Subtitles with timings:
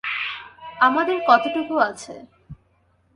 [0.79, 2.13] আমাদের কতটুকু আছে?